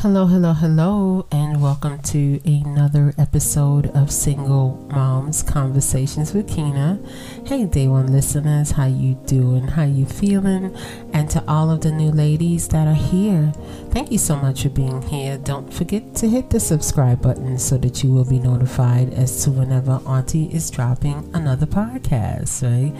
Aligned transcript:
Hello, 0.00 0.24
hello, 0.24 0.54
hello, 0.54 1.26
and 1.30 1.60
welcome 1.60 2.00
to 2.00 2.40
another 2.46 3.12
episode 3.18 3.88
of 3.88 4.10
Single 4.10 4.82
Moms 4.90 5.42
Conversations 5.42 6.32
with 6.32 6.48
Keyna. 6.48 6.98
Hey, 7.44 7.66
day 7.66 7.86
one 7.86 8.10
listeners, 8.10 8.70
how 8.70 8.86
you 8.86 9.16
doing? 9.26 9.68
How 9.68 9.82
you 9.82 10.06
feeling? 10.06 10.74
And 11.12 11.28
to 11.28 11.44
all 11.46 11.70
of 11.70 11.82
the 11.82 11.92
new 11.92 12.10
ladies 12.12 12.66
that 12.68 12.88
are 12.88 12.94
here, 12.94 13.52
thank 13.90 14.10
you 14.10 14.16
so 14.16 14.36
much 14.36 14.62
for 14.62 14.70
being 14.70 15.02
here. 15.02 15.36
Don't 15.36 15.70
forget 15.70 16.14
to 16.14 16.30
hit 16.30 16.48
the 16.48 16.60
subscribe 16.60 17.20
button 17.20 17.58
so 17.58 17.76
that 17.76 18.02
you 18.02 18.10
will 18.10 18.24
be 18.24 18.38
notified 18.38 19.12
as 19.12 19.44
to 19.44 19.50
whenever 19.50 20.00
Auntie 20.06 20.46
is 20.46 20.70
dropping 20.70 21.28
another 21.34 21.66
podcast, 21.66 22.62
right? 22.62 22.98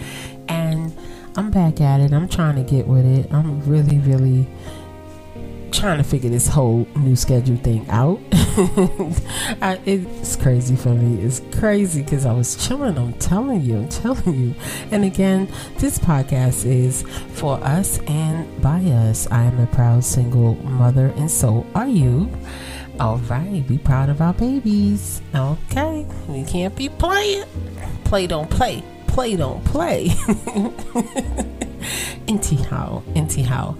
And 0.51 0.95
I'm 1.35 1.51
back 1.51 1.81
at 1.81 2.01
it. 2.01 2.13
I'm 2.13 2.29
trying 2.29 2.57
to 2.57 2.71
get 2.71 2.87
with 2.87 3.07
it. 3.07 3.33
I'm 3.33 3.63
really, 3.63 4.01
really 4.01 4.47
trying 5.71 5.99
to 5.99 6.05
figure 6.05 6.31
this 6.31 6.49
whole 6.49 6.87
new 6.97 7.17
schedule 7.17 7.57
thing 7.57 7.89
out. 7.89 8.21
I, 9.63 9.81
it's 9.87 10.37
crazy 10.37 10.77
for 10.77 10.91
me. 10.91 11.23
It's 11.23 11.41
crazy 11.59 12.03
because 12.03 12.27
I 12.27 12.33
was 12.33 12.57
chilling. 12.67 12.99
I'm 12.99 13.13
telling 13.15 13.63
you. 13.63 13.79
I'm 13.79 13.89
telling 13.89 14.35
you. 14.35 14.55
And 14.91 15.05
again, 15.05 15.49
this 15.79 15.99
podcast 15.99 16.65
is 16.67 17.03
for 17.33 17.63
us 17.65 17.99
and 18.07 18.61
by 18.61 18.81
us. 18.81 19.27
I 19.31 19.45
am 19.45 19.59
a 19.61 19.67
proud 19.67 20.05
single 20.05 20.57
mother, 20.57 21.13
and 21.17 21.31
so 21.31 21.67
are 21.75 21.89
you. 21.89 22.31
All 22.99 23.17
right, 23.19 23.67
be 23.67 23.79
proud 23.79 24.11
of 24.11 24.21
our 24.21 24.35
babies. 24.35 25.23
Okay, 25.35 26.07
we 26.29 26.45
can't 26.45 26.77
be 26.77 26.89
playing. 26.89 27.45
Play 28.05 28.27
don't 28.27 28.51
play. 28.51 28.83
Play 29.07 29.37
don't 29.37 29.65
play. 29.65 30.11
anyhow, 32.29 33.03
anyhow, 33.15 33.77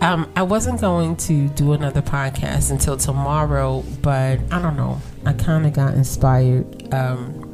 um, 0.00 0.30
I 0.34 0.42
wasn't 0.42 0.80
going 0.80 1.16
to 1.16 1.48
do 1.48 1.72
another 1.72 2.00
podcast 2.00 2.70
until 2.70 2.96
tomorrow, 2.96 3.82
but 4.00 4.40
I 4.50 4.60
don't 4.60 4.76
know. 4.76 5.00
I 5.26 5.34
kind 5.34 5.66
of 5.66 5.72
got 5.74 5.94
inspired. 5.94 6.92
Um, 6.94 7.46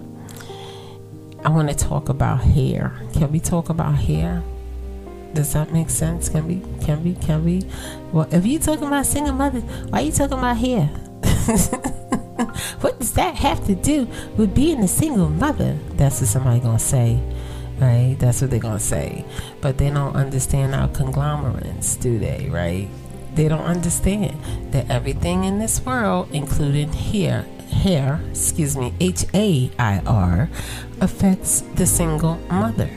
I 1.45 1.49
want 1.49 1.69
to 1.69 1.75
talk 1.75 2.09
about 2.09 2.41
hair. 2.41 2.93
Can 3.15 3.33
we 3.33 3.41
talk 3.41 3.69
about 3.69 3.97
hair? 3.97 4.43
Does 5.35 5.53
that 5.55 5.73
make 5.73 5.91
sense? 5.91 6.29
Can 6.29 6.47
we? 6.47 6.63
Can 6.85 7.03
we? 7.03 7.15
Can 7.15 7.45
we? 7.45 7.63
Well, 8.13 8.29
if 8.31 8.47
you're 8.47 8.61
talking 8.61 8.87
about 8.87 9.07
single 9.07 9.35
mothers, 9.35 9.65
why 9.91 10.01
are 10.01 10.05
you 10.05 10.13
talking 10.13 10.39
about 10.39 10.57
hair? 10.57 10.87
what 12.81 12.99
does 12.99 13.13
that 13.15 13.35
have 13.35 13.67
to 13.67 13.75
do 13.75 14.07
with 14.37 14.55
being 14.55 14.81
a 14.81 14.89
single 14.89 15.29
mother? 15.29 15.77
That's 15.95 16.21
what 16.21 16.29
somebody 16.29 16.61
gonna 16.61 16.79
say 16.79 17.21
right? 17.79 18.17
That's 18.19 18.41
what 18.41 18.51
they're 18.51 18.59
gonna 18.59 18.81
say. 18.81 19.25
But 19.61 19.79
they 19.79 19.91
don't 19.91 20.17
understand 20.17 20.75
our 20.75 20.89
conglomerates, 20.89 21.97
do 21.97 22.19
they, 22.19 22.49
right? 22.51 22.89
They 23.35 23.49
don't 23.49 23.65
understand 23.65 24.39
that 24.73 24.91
everything 24.91 25.45
in 25.45 25.59
this 25.59 25.85
world, 25.85 26.29
including 26.33 26.93
here, 26.93 27.45
hair, 27.71 28.21
excuse 28.31 28.77
me, 28.77 28.95
H 29.01 29.27
A 29.35 29.71
I 29.79 30.01
R, 30.07 30.49
affects 31.01 31.61
the 31.75 31.87
single 31.87 32.37
mother. 32.51 32.89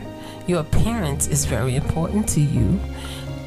Your 0.48 0.62
appearance 0.62 1.28
is 1.28 1.46
very 1.46 1.76
important 1.76 2.30
to 2.30 2.42
you, 2.42 2.80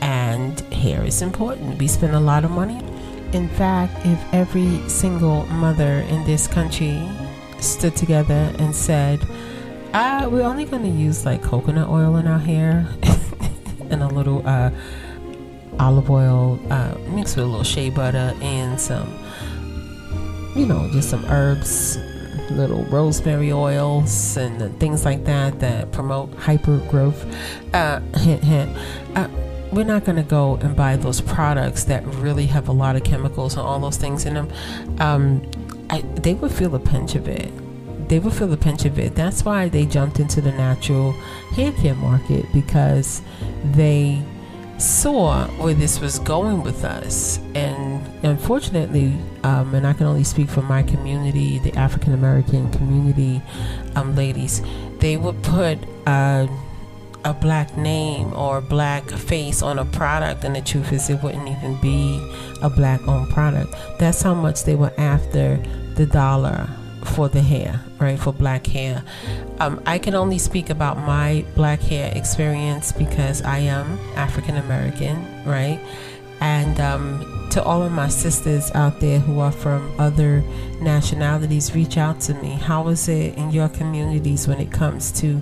and 0.00 0.60
hair 0.72 1.02
is 1.04 1.22
important. 1.22 1.78
We 1.78 1.88
spend 1.88 2.14
a 2.14 2.20
lot 2.20 2.44
of 2.44 2.50
money. 2.50 2.80
In 3.32 3.48
fact, 3.48 4.04
if 4.04 4.34
every 4.34 4.86
single 4.88 5.46
mother 5.46 6.00
in 6.10 6.24
this 6.24 6.46
country 6.46 7.00
stood 7.60 7.96
together 7.96 8.52
and 8.58 8.74
said, 8.74 9.20
uh, 9.92 10.28
we're 10.30 10.42
only 10.42 10.64
going 10.64 10.82
to 10.82 10.88
use 10.88 11.24
like 11.26 11.42
coconut 11.42 11.88
oil 11.88 12.16
in 12.16 12.26
our 12.26 12.38
hair 12.38 12.86
and 13.90 14.02
a 14.02 14.08
little 14.08 14.46
uh, 14.46 14.70
olive 15.78 16.10
oil 16.10 16.58
uh, 16.70 16.94
mixed 17.08 17.36
with 17.36 17.44
a 17.44 17.48
little 17.48 17.64
shea 17.64 17.90
butter 17.90 18.34
and 18.40 18.80
some, 18.80 19.12
you 20.54 20.66
know, 20.66 20.88
just 20.92 21.10
some 21.10 21.24
herbs, 21.26 21.98
little 22.50 22.84
rosemary 22.84 23.52
oils 23.52 24.36
and 24.36 24.78
things 24.80 25.04
like 25.04 25.24
that 25.24 25.60
that 25.60 25.92
promote 25.92 26.32
hyper 26.34 26.78
growth. 26.88 27.26
Uh, 27.74 28.00
hint, 28.16 28.42
hint. 28.42 28.76
Uh, 29.14 29.28
we're 29.72 29.84
not 29.84 30.04
going 30.04 30.16
to 30.16 30.22
go 30.22 30.56
and 30.56 30.76
buy 30.76 30.96
those 30.96 31.20
products 31.20 31.84
that 31.84 32.04
really 32.06 32.46
have 32.46 32.68
a 32.68 32.72
lot 32.72 32.94
of 32.96 33.04
chemicals 33.04 33.54
and 33.54 33.62
all 33.62 33.78
those 33.78 33.96
things 33.96 34.26
in 34.26 34.34
them. 34.34 34.52
Um, 35.00 35.42
I, 35.90 36.00
they 36.00 36.34
would 36.34 36.52
feel 36.52 36.74
a 36.74 36.78
pinch 36.78 37.14
of 37.14 37.28
it 37.28 37.52
they 38.12 38.18
would 38.18 38.34
feel 38.34 38.46
the 38.46 38.58
pinch 38.58 38.84
of 38.84 38.98
it. 38.98 39.14
That's 39.14 39.42
why 39.42 39.70
they 39.70 39.86
jumped 39.86 40.20
into 40.20 40.42
the 40.42 40.52
natural 40.52 41.12
hair 41.56 41.72
care 41.72 41.94
market 41.94 42.44
because 42.52 43.22
they 43.72 44.22
saw 44.76 45.46
where 45.52 45.72
this 45.72 45.98
was 45.98 46.18
going 46.18 46.62
with 46.62 46.84
us. 46.84 47.38
And 47.54 48.06
unfortunately, 48.22 49.16
um, 49.44 49.74
and 49.74 49.86
I 49.86 49.94
can 49.94 50.04
only 50.04 50.24
speak 50.24 50.50
for 50.50 50.60
my 50.60 50.82
community, 50.82 51.58
the 51.60 51.74
African 51.74 52.12
American 52.12 52.70
community, 52.72 53.40
um, 53.96 54.14
ladies, 54.14 54.60
they 54.98 55.16
would 55.16 55.42
put 55.42 55.78
a 56.04 56.46
black 57.40 57.78
name 57.78 58.30
or 58.34 58.58
a 58.58 58.60
black 58.60 59.08
face 59.08 59.62
on 59.62 59.78
a 59.78 59.86
product, 59.86 60.44
and 60.44 60.54
the 60.54 60.60
truth 60.60 60.92
is, 60.92 61.08
it 61.08 61.22
wouldn't 61.22 61.48
even 61.48 61.80
be 61.80 62.20
a 62.60 62.68
black 62.68 63.00
owned 63.08 63.30
product. 63.30 63.74
That's 63.98 64.20
how 64.20 64.34
much 64.34 64.64
they 64.64 64.74
were 64.74 64.92
after 64.98 65.56
the 65.94 66.04
dollar 66.04 66.68
for 67.04 67.28
the 67.28 67.42
hair, 67.42 67.80
right? 67.98 68.18
For 68.18 68.32
black 68.32 68.66
hair. 68.66 69.02
Um, 69.60 69.82
I 69.86 69.98
can 69.98 70.14
only 70.14 70.38
speak 70.38 70.70
about 70.70 70.98
my 70.98 71.44
black 71.54 71.80
hair 71.80 72.12
experience 72.14 72.92
because 72.92 73.42
I 73.42 73.58
am 73.58 73.98
African 74.16 74.56
American, 74.56 75.44
right? 75.44 75.80
And 76.40 76.80
um, 76.80 77.48
to 77.52 77.62
all 77.62 77.82
of 77.82 77.92
my 77.92 78.08
sisters 78.08 78.70
out 78.74 78.98
there 78.98 79.20
who 79.20 79.38
are 79.38 79.52
from 79.52 79.94
other 80.00 80.42
nationalities, 80.80 81.74
reach 81.74 81.98
out 81.98 82.20
to 82.22 82.34
me. 82.34 82.54
How 82.54 82.88
is 82.88 83.08
it 83.08 83.36
in 83.36 83.50
your 83.50 83.68
communities 83.68 84.48
when 84.48 84.58
it 84.58 84.72
comes 84.72 85.12
to 85.20 85.40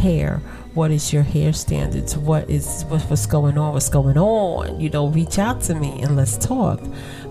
hair? 0.00 0.40
What 0.74 0.90
is 0.90 1.12
your 1.12 1.24
hair 1.24 1.52
standards? 1.52 2.16
What 2.16 2.48
is 2.48 2.84
what's 2.88 3.26
going 3.26 3.58
on? 3.58 3.74
What's 3.74 3.88
going 3.88 4.16
on? 4.16 4.80
You 4.80 4.88
know, 4.88 5.08
reach 5.08 5.38
out 5.38 5.60
to 5.62 5.74
me 5.74 6.00
and 6.00 6.16
let's 6.16 6.38
talk. 6.38 6.80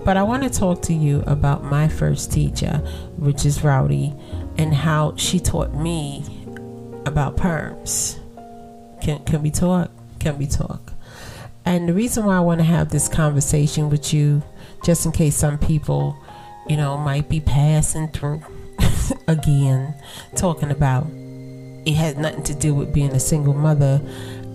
But 0.08 0.16
I 0.16 0.24
want 0.24 0.44
to 0.44 0.50
talk 0.50 0.82
to 0.84 0.94
you 0.94 1.22
about 1.28 1.66
my 1.66 1.90
first 1.90 2.32
teacher, 2.32 2.78
which 3.18 3.46
is 3.46 3.62
Rowdy, 3.62 4.14
and 4.58 4.74
how 4.74 5.14
she 5.18 5.38
taught 5.38 5.74
me 5.74 6.24
about 7.06 7.36
perms. 7.36 8.18
Can, 9.02 9.22
can 9.26 9.44
we 9.44 9.52
talk? 9.52 9.92
Can 10.20 10.38
we 10.38 10.48
talk? 10.48 10.94
And 11.66 11.90
the 11.90 11.94
reason 11.94 12.24
why 12.24 12.38
I 12.38 12.40
want 12.40 12.62
to 12.62 12.64
have 12.64 12.88
this 12.88 13.10
conversation 13.10 13.90
with 13.90 14.14
you, 14.14 14.44
just 14.82 15.06
in 15.06 15.12
case 15.12 15.36
some 15.36 15.58
people, 15.58 16.18
you 16.70 16.78
know, 16.78 16.98
might 16.98 17.28
be 17.28 17.42
passing 17.42 18.08
through 18.08 18.42
again, 19.28 19.94
talking 20.38 20.72
about 20.72 21.06
it 21.86 21.96
has 21.96 22.16
nothing 22.16 22.44
to 22.44 22.54
do 22.54 22.74
with 22.74 22.94
being 22.94 23.12
a 23.12 23.20
single 23.20 23.54
mother 23.54 24.02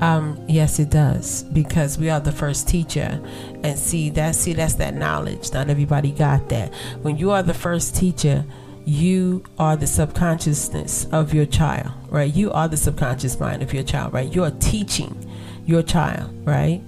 um, 0.02 0.44
yes, 0.48 0.80
it 0.80 0.90
does 0.90 1.44
because 1.44 1.96
we 1.96 2.10
are 2.10 2.18
the 2.18 2.32
first 2.32 2.66
teacher, 2.68 3.20
and 3.62 3.78
see 3.78 4.10
that 4.10 4.34
see 4.34 4.52
that's 4.52 4.74
that 4.74 4.94
knowledge. 4.94 5.52
Not 5.52 5.70
everybody 5.70 6.10
got 6.10 6.48
that. 6.48 6.74
When 7.02 7.16
you 7.16 7.30
are 7.30 7.44
the 7.44 7.54
first 7.54 7.94
teacher, 7.94 8.44
you 8.84 9.44
are 9.60 9.76
the 9.76 9.86
subconsciousness 9.86 11.04
of 11.12 11.32
your 11.32 11.46
child, 11.46 11.92
right? 12.08 12.34
You 12.34 12.50
are 12.50 12.66
the 12.66 12.76
subconscious 12.76 13.38
mind 13.38 13.62
of 13.62 13.72
your 13.72 13.84
child, 13.84 14.12
right? 14.12 14.34
You 14.34 14.42
are 14.42 14.50
teaching 14.50 15.14
your 15.66 15.84
child, 15.84 16.34
right? 16.44 16.82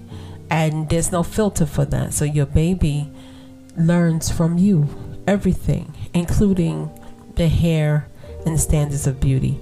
And 0.50 0.88
there's 0.88 1.12
no 1.12 1.22
filter 1.22 1.66
for 1.66 1.84
that. 1.84 2.14
So 2.14 2.25
your 2.25 2.46
baby 2.46 3.08
learns 3.76 4.28
from 4.28 4.58
you 4.58 4.88
everything, 5.28 5.94
including 6.14 6.91
the 7.36 7.46
hair 7.46 8.08
and 8.44 8.56
the 8.56 8.60
standards 8.60 9.06
of 9.06 9.20
beauty. 9.20 9.60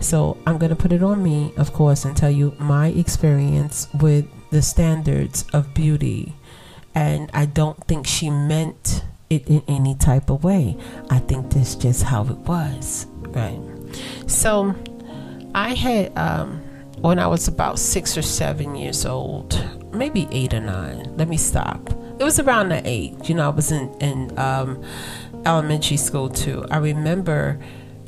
So 0.00 0.36
I'm 0.46 0.58
going 0.58 0.70
to 0.70 0.76
put 0.76 0.92
it 0.92 1.02
on 1.02 1.22
me, 1.22 1.52
of 1.56 1.72
course, 1.72 2.04
and 2.04 2.16
tell 2.16 2.30
you 2.30 2.54
my 2.58 2.88
experience 2.88 3.88
with 4.00 4.26
the 4.50 4.62
standards 4.62 5.44
of 5.52 5.74
beauty. 5.74 6.34
And 6.94 7.30
I 7.34 7.46
don't 7.46 7.82
think 7.84 8.06
she 8.06 8.30
meant 8.30 9.04
it 9.30 9.48
in 9.48 9.62
any 9.66 9.94
type 9.94 10.30
of 10.30 10.44
way. 10.44 10.76
I 11.10 11.18
think 11.18 11.50
that's 11.50 11.74
just 11.74 12.02
how 12.02 12.22
it 12.24 12.36
was, 12.38 13.06
right? 13.28 13.60
So 14.26 14.74
I 15.54 15.74
had, 15.74 16.16
um, 16.16 16.60
when 16.98 17.18
I 17.18 17.26
was 17.26 17.48
about 17.48 17.78
six 17.78 18.16
or 18.16 18.22
seven 18.22 18.76
years 18.76 19.04
old, 19.04 19.58
maybe 19.92 20.28
eight 20.30 20.54
or 20.54 20.60
nine, 20.60 21.16
let 21.16 21.28
me 21.28 21.36
stop. 21.36 21.90
It 22.18 22.22
was 22.22 22.38
around 22.38 22.68
the 22.68 22.80
age, 22.84 23.28
you 23.28 23.34
know, 23.34 23.46
I 23.46 23.48
was 23.48 23.72
in, 23.72 23.92
in 24.00 24.38
um, 24.38 24.82
elementary 25.44 25.96
school 25.96 26.28
too. 26.28 26.64
I 26.70 26.76
remember 26.76 27.58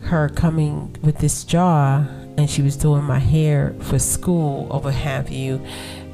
her 0.07 0.29
coming 0.29 0.97
with 1.03 1.19
this 1.19 1.45
jar 1.45 2.09
and 2.37 2.49
she 2.49 2.63
was 2.63 2.77
doing 2.77 3.03
my 3.03 3.19
hair 3.19 3.75
for 3.81 3.99
school 3.99 4.67
or 4.71 4.81
what 4.81 4.95
have 4.95 5.31
you. 5.31 5.65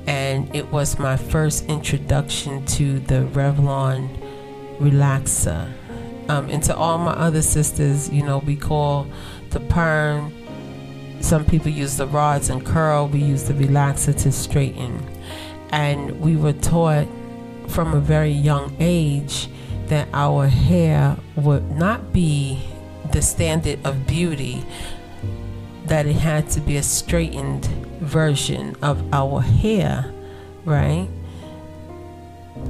And 0.06 0.54
it 0.54 0.70
was 0.72 0.98
my 0.98 1.16
first 1.16 1.66
introduction 1.66 2.64
to 2.66 3.00
the 3.00 3.26
Revlon 3.32 4.08
relaxer. 4.78 5.72
Um, 6.28 6.48
and 6.48 6.62
to 6.64 6.76
all 6.76 6.98
my 6.98 7.12
other 7.12 7.42
sisters, 7.42 8.08
you 8.10 8.22
know, 8.22 8.38
we 8.38 8.56
call 8.56 9.06
the 9.50 9.60
perm. 9.60 10.32
Some 11.20 11.44
people 11.44 11.70
use 11.70 11.96
the 11.96 12.06
rods 12.06 12.50
and 12.50 12.64
curl. 12.64 13.08
We 13.08 13.20
use 13.20 13.44
the 13.44 13.54
relaxer 13.54 14.16
to 14.22 14.32
straighten. 14.32 15.06
And 15.70 16.20
we 16.20 16.36
were 16.36 16.52
taught 16.52 17.06
from 17.68 17.94
a 17.94 18.00
very 18.00 18.30
young 18.30 18.76
age 18.80 19.48
that 19.86 20.08
our 20.12 20.46
hair 20.46 21.16
would 21.36 21.70
not 21.72 22.12
be 22.12 22.60
the 23.12 23.22
standard 23.22 23.78
of 23.84 24.06
beauty, 24.06 24.64
that 25.86 26.06
it 26.06 26.16
had 26.16 26.48
to 26.50 26.60
be 26.60 26.76
a 26.76 26.82
straightened 26.82 27.66
version 28.00 28.76
of 28.82 29.02
our 29.12 29.40
hair, 29.40 30.12
right? 30.64 31.08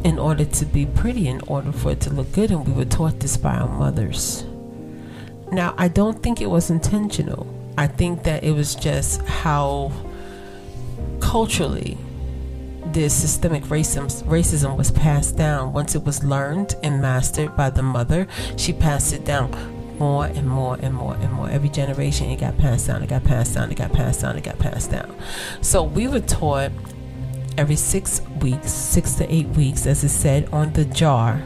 In 0.04 0.18
order 0.18 0.44
to 0.44 0.64
be 0.64 0.86
pretty, 0.86 1.28
in 1.28 1.40
order 1.46 1.72
for 1.72 1.92
it 1.92 2.00
to 2.00 2.10
look 2.10 2.32
good, 2.32 2.50
and 2.50 2.66
we 2.66 2.72
were 2.72 2.84
taught 2.84 3.20
this 3.20 3.36
by 3.36 3.54
our 3.54 3.68
mothers. 3.68 4.44
Now, 5.50 5.74
I 5.76 5.88
don't 5.88 6.22
think 6.22 6.40
it 6.40 6.46
was 6.50 6.70
intentional. 6.70 7.46
I 7.76 7.86
think 7.86 8.24
that 8.24 8.44
it 8.44 8.52
was 8.52 8.74
just 8.74 9.22
how 9.22 9.92
culturally 11.20 11.98
this 12.86 13.14
systemic 13.14 13.64
racism, 13.64 14.22
racism 14.24 14.76
was 14.76 14.90
passed 14.90 15.36
down. 15.36 15.72
Once 15.72 15.94
it 15.94 16.04
was 16.04 16.24
learned 16.24 16.74
and 16.82 17.00
mastered 17.00 17.56
by 17.56 17.70
the 17.70 17.82
mother, 17.82 18.26
she 18.56 18.72
passed 18.72 19.12
it 19.12 19.24
down 19.24 19.50
more 20.02 20.26
and 20.26 20.48
more 20.48 20.76
and 20.82 20.92
more 20.92 21.14
and 21.14 21.32
more. 21.32 21.48
Every 21.48 21.68
generation, 21.68 22.28
it 22.28 22.40
got 22.40 22.58
passed 22.58 22.88
down, 22.88 23.04
it 23.04 23.08
got 23.08 23.22
passed 23.22 23.54
down, 23.54 23.70
it 23.70 23.76
got 23.76 23.92
passed 23.92 24.22
down, 24.22 24.36
it 24.36 24.42
got 24.42 24.58
passed 24.58 24.90
down. 24.90 25.14
So 25.60 25.84
we 25.84 26.08
were 26.08 26.18
taught 26.18 26.72
every 27.56 27.76
six 27.76 28.20
weeks, 28.40 28.72
six 28.72 29.14
to 29.14 29.32
eight 29.32 29.46
weeks, 29.50 29.86
as 29.86 30.02
it 30.02 30.08
said 30.08 30.48
on 30.52 30.72
the 30.72 30.84
jar, 30.84 31.40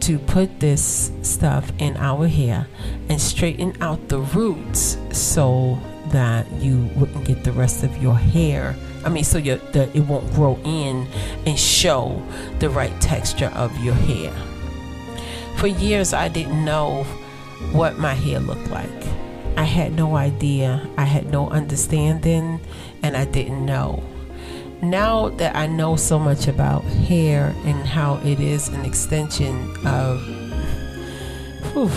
to 0.00 0.18
put 0.18 0.58
this 0.58 1.12
stuff 1.22 1.70
in 1.78 1.96
our 1.98 2.26
hair 2.26 2.66
and 3.08 3.20
straighten 3.20 3.80
out 3.80 4.08
the 4.08 4.18
roots 4.18 4.98
so 5.12 5.78
that 6.08 6.50
you 6.54 6.90
wouldn't 6.96 7.24
get 7.24 7.44
the 7.44 7.52
rest 7.52 7.84
of 7.84 8.02
your 8.02 8.16
hair 8.16 8.74
I 9.04 9.08
mean, 9.08 9.22
so 9.22 9.38
your, 9.38 9.58
the, 9.70 9.88
it 9.96 10.00
won't 10.00 10.28
grow 10.34 10.58
in 10.64 11.06
and 11.46 11.56
show 11.56 12.20
the 12.58 12.68
right 12.68 13.00
texture 13.00 13.52
of 13.54 13.70
your 13.78 13.94
hair. 13.94 14.32
For 15.58 15.68
years, 15.68 16.12
I 16.12 16.26
didn't 16.26 16.64
know 16.64 17.06
what 17.72 17.98
my 17.98 18.14
hair 18.14 18.40
looked 18.40 18.70
like. 18.70 18.90
I 19.56 19.64
had 19.64 19.94
no 19.94 20.16
idea. 20.16 20.86
I 20.98 21.04
had 21.04 21.30
no 21.30 21.48
understanding, 21.48 22.60
and 23.02 23.16
I 23.16 23.24
didn't 23.24 23.64
know. 23.64 24.02
Now 24.82 25.30
that 25.30 25.56
I 25.56 25.66
know 25.66 25.96
so 25.96 26.18
much 26.18 26.48
about 26.48 26.84
hair 26.84 27.54
and 27.64 27.86
how 27.86 28.16
it 28.24 28.40
is 28.40 28.68
an 28.68 28.84
extension 28.84 29.74
of. 29.86 30.22
Whew, 31.72 31.90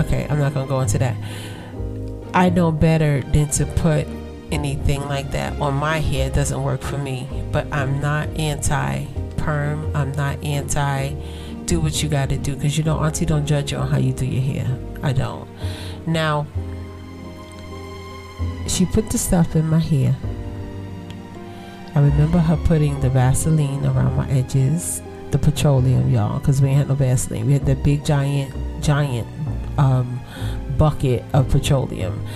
okay, 0.00 0.26
I'm 0.28 0.38
not 0.38 0.54
to 0.54 0.66
go 0.66 0.80
into 0.80 0.98
that. 0.98 1.16
I 2.34 2.48
know 2.48 2.72
better 2.72 3.20
than 3.20 3.48
to 3.50 3.66
put 3.66 4.06
anything 4.50 5.00
like 5.08 5.32
that 5.32 5.58
on 5.60 5.74
my 5.74 5.98
hair 5.98 6.30
doesn't 6.30 6.62
work 6.62 6.82
for 6.82 6.98
me. 6.98 7.28
But 7.50 7.66
I'm 7.72 8.00
not 8.00 8.28
anti 8.38 9.06
perm. 9.36 9.94
I'm 9.94 10.12
not 10.12 10.42
anti 10.42 11.14
do 11.66 11.80
what 11.80 12.02
you 12.02 12.08
got 12.08 12.28
to 12.30 12.38
do 12.38 12.54
because 12.54 12.76
you 12.76 12.84
know, 12.84 12.98
Auntie 12.98 13.26
don't 13.26 13.46
judge 13.46 13.72
you 13.72 13.78
on 13.78 13.88
how 13.88 13.98
you 13.98 14.12
do 14.12 14.26
your 14.26 14.42
hair. 14.42 14.78
I 15.02 15.12
don't. 15.12 15.48
Now, 16.06 16.46
she 18.66 18.86
put 18.86 19.10
the 19.10 19.18
stuff 19.18 19.56
in 19.56 19.68
my 19.68 19.78
hair. 19.78 20.16
I 21.94 22.00
remember 22.00 22.38
her 22.38 22.56
putting 22.56 23.00
the 23.00 23.10
Vaseline 23.10 23.84
around 23.84 24.16
my 24.16 24.28
edges, 24.30 25.02
the 25.30 25.38
petroleum, 25.38 26.10
y'all, 26.10 26.38
because 26.38 26.62
we 26.62 26.72
had 26.72 26.88
no 26.88 26.94
Vaseline. 26.94 27.46
We 27.46 27.52
had 27.52 27.66
that 27.66 27.82
big 27.84 28.04
giant, 28.04 28.54
giant 28.82 29.26
um, 29.78 30.20
bucket 30.78 31.24
of 31.32 31.50
petroleum 31.50 32.26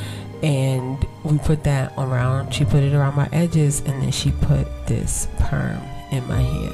and 0.43 1.07
we 1.25 1.39
put 1.39 1.65
that 1.65 1.93
around 1.97 2.53
she 2.53 2.65
put 2.65 2.83
it 2.83 2.93
around 2.93 3.15
my 3.15 3.29
edges 3.33 3.81
and 3.81 4.03
then 4.03 4.11
she 4.11 4.31
put 4.33 4.67
this 4.87 5.29
perm 5.39 5.81
in 6.11 6.27
my 6.29 6.41
hair 6.41 6.71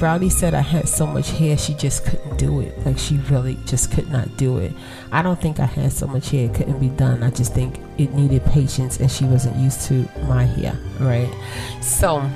Brownie 0.00 0.30
said 0.30 0.54
I 0.54 0.62
had 0.62 0.88
so 0.88 1.06
much 1.06 1.30
hair 1.32 1.58
she 1.58 1.74
just 1.74 2.06
couldn't 2.06 2.38
do 2.38 2.60
it. 2.60 2.86
Like 2.86 2.98
she 2.98 3.18
really 3.28 3.58
just 3.66 3.92
could 3.92 4.10
not 4.10 4.34
do 4.38 4.56
it. 4.56 4.72
I 5.12 5.20
don't 5.20 5.38
think 5.38 5.60
I 5.60 5.66
had 5.66 5.92
so 5.92 6.06
much 6.06 6.30
hair 6.30 6.46
it 6.46 6.54
couldn't 6.54 6.80
be 6.80 6.88
done. 6.88 7.22
I 7.22 7.28
just 7.28 7.52
think 7.52 7.78
it 7.98 8.14
needed 8.14 8.42
patience 8.46 8.98
and 8.98 9.10
she 9.10 9.26
wasn't 9.26 9.56
used 9.56 9.82
to 9.88 10.08
my 10.26 10.44
hair, 10.44 10.74
right? 11.00 11.28
So 11.82 12.20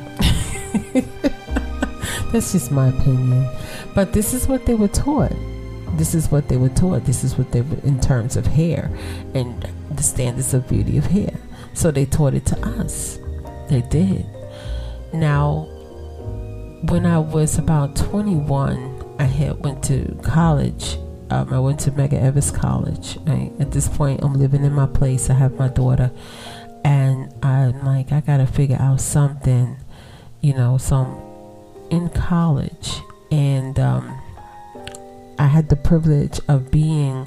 that's 2.30 2.52
just 2.52 2.70
my 2.70 2.88
opinion. 2.88 3.48
But 3.94 4.12
this 4.12 4.34
is 4.34 4.46
what 4.46 4.66
they 4.66 4.74
were 4.74 4.88
taught. 4.88 5.32
This 5.96 6.14
is 6.14 6.30
what 6.30 6.48
they 6.48 6.58
were 6.58 6.68
taught. 6.68 7.06
This 7.06 7.24
is 7.24 7.38
what 7.38 7.50
they 7.50 7.62
were 7.62 7.78
in 7.82 7.98
terms 7.98 8.36
of 8.36 8.46
hair. 8.46 8.90
And 9.32 9.66
the 9.90 10.02
standards 10.02 10.52
of 10.52 10.68
beauty 10.68 10.98
of 10.98 11.06
hair. 11.06 11.32
So 11.72 11.90
they 11.90 12.04
taught 12.04 12.34
it 12.34 12.44
to 12.44 12.60
us. 12.60 13.18
They 13.70 13.80
did. 13.80 14.26
Now, 15.14 15.66
when 16.90 17.06
I 17.06 17.18
was 17.18 17.58
about 17.58 17.96
21, 17.96 19.16
I 19.18 19.24
had 19.24 19.64
went 19.64 19.82
to 19.84 20.18
college. 20.22 20.98
Um, 21.30 21.52
I 21.52 21.58
went 21.58 21.80
to 21.80 21.90
Medgar 21.90 22.20
Evers 22.20 22.50
College. 22.50 23.16
At 23.58 23.70
this 23.70 23.88
point, 23.88 24.22
I'm 24.22 24.34
living 24.34 24.64
in 24.64 24.72
my 24.72 24.86
place. 24.86 25.30
I 25.30 25.34
have 25.34 25.54
my 25.54 25.68
daughter, 25.68 26.10
and 26.84 27.32
I'm 27.42 27.84
like, 27.84 28.12
I 28.12 28.20
gotta 28.20 28.46
figure 28.46 28.76
out 28.78 29.00
something, 29.00 29.78
you 30.42 30.52
know. 30.52 30.76
So 30.76 30.96
I'm 30.96 31.90
in 31.90 32.10
college, 32.10 33.00
and 33.30 33.78
um, 33.80 34.20
I 35.38 35.46
had 35.46 35.70
the 35.70 35.76
privilege 35.76 36.38
of 36.48 36.70
being 36.70 37.26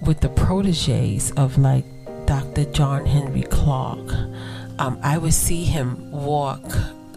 with 0.00 0.20
the 0.20 0.30
proteges 0.30 1.32
of 1.32 1.58
like 1.58 1.84
Dr. 2.24 2.64
John 2.72 3.04
Henrik 3.04 3.50
Clarke. 3.50 4.12
um, 4.78 4.98
I 5.02 5.18
would 5.18 5.34
see 5.34 5.64
him 5.64 6.10
walk 6.10 6.64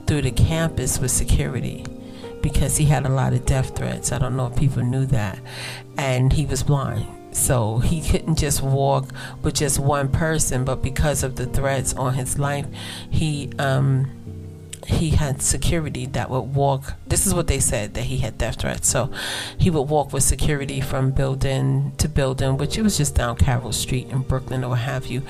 through 0.08 0.24
the 0.24 0.32
campus 0.32 1.00
with 1.00 1.12
security 1.12 1.86
because 2.42 2.78
he 2.78 2.86
had 2.86 3.06
a 3.06 3.10
lot 3.10 3.34
of 3.34 3.46
death 3.46 3.76
threats. 3.76 4.12
I 4.12 4.20
don't 4.20 4.38
know 4.38 4.48
if 4.48 4.56
people 4.56 4.84
knew 4.84 5.06
that. 5.08 5.40
And 5.98 6.32
he 6.32 6.46
was 6.46 6.64
blind. 6.64 7.06
So 7.36 7.78
he 7.80 8.02
couldn't 8.02 8.38
just 8.38 8.62
walk 8.62 9.14
with 9.44 9.56
just 9.56 9.80
one 9.80 10.10
person, 10.10 10.66
but 10.66 10.82
because 10.82 11.24
of 11.24 11.36
the 11.36 11.46
threats 11.46 11.94
on 11.94 12.14
his 12.16 12.40
life, 12.40 12.66
he 13.10 13.52
um, 13.60 14.10
he 14.88 15.10
had 15.10 15.42
security 15.42 16.06
that 16.08 16.30
would 16.30 16.56
walk. 16.56 16.94
This 17.06 17.28
is 17.28 17.34
what 17.34 17.48
they 17.48 17.60
said 17.60 17.94
that 17.96 18.04
he 18.04 18.20
had 18.20 18.38
death 18.38 18.62
threats. 18.62 18.88
So 18.88 19.12
he 19.58 19.70
would 19.70 19.84
walk 19.84 20.14
with 20.14 20.24
security 20.24 20.80
from 20.80 21.12
building 21.12 21.92
to 21.98 22.08
building, 22.08 22.58
which 22.58 22.78
it 22.78 22.84
was 22.84 22.98
just 22.98 23.16
down 23.16 23.36
Carroll 23.36 23.74
Street 23.74 24.08
in 24.10 24.22
Brooklyn 24.22 24.64
or 24.64 24.70
what 24.70 24.80
have 24.80 25.08
you. 25.08 25.24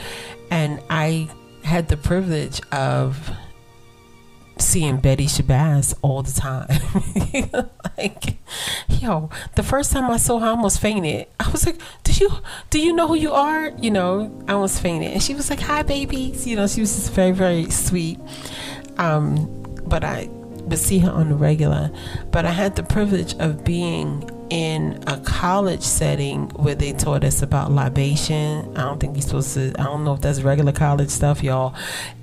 And 0.51 0.79
I 0.89 1.27
had 1.63 1.89
the 1.89 1.97
privilege 1.97 2.61
of 2.71 3.31
seeing 4.61 4.97
Betty 4.97 5.25
Shabazz 5.25 5.93
all 6.01 6.23
the 6.23 6.31
time. 6.31 6.67
like, 7.97 8.37
yo, 8.89 9.29
the 9.55 9.63
first 9.63 9.91
time 9.91 10.09
I 10.09 10.17
saw 10.17 10.39
her, 10.39 10.47
I 10.47 10.49
almost 10.49 10.79
fainted. 10.79 11.27
I 11.39 11.49
was 11.49 11.65
like, 11.65 11.79
"Do 12.03 12.11
you 12.13 12.29
do 12.69 12.79
you 12.79 12.93
know 12.93 13.07
who 13.07 13.15
you 13.15 13.31
are?" 13.33 13.69
You 13.69 13.91
know, 13.91 14.43
I 14.47 14.53
almost 14.53 14.81
fainted, 14.81 15.11
and 15.13 15.23
she 15.23 15.33
was 15.35 15.49
like, 15.49 15.61
"Hi, 15.61 15.83
babies." 15.83 16.45
You 16.47 16.55
know, 16.55 16.67
she 16.67 16.81
was 16.81 16.95
just 16.95 17.11
very 17.13 17.31
very 17.31 17.69
sweet. 17.69 18.19
Um, 18.97 19.63
but 19.85 20.03
I 20.03 20.27
would 20.67 20.79
see 20.79 20.99
her 20.99 21.11
on 21.11 21.29
the 21.29 21.35
regular. 21.35 21.91
But 22.31 22.45
I 22.45 22.51
had 22.51 22.75
the 22.75 22.83
privilege 22.83 23.35
of 23.35 23.63
being 23.63 24.29
in 24.49 25.03
a 25.07 25.19
college 25.21 25.81
setting 25.81 26.49
where 26.49 26.75
they 26.75 26.93
taught 26.93 27.23
us 27.23 27.41
about 27.41 27.71
libation. 27.71 28.75
I 28.77 28.81
don't 28.81 28.99
think 28.99 29.15
you're 29.15 29.21
supposed 29.21 29.53
to, 29.55 29.73
I 29.79 29.83
don't 29.83 30.03
know 30.03 30.13
if 30.13 30.21
that's 30.21 30.41
regular 30.41 30.71
college 30.71 31.09
stuff, 31.09 31.43
y'all. 31.43 31.75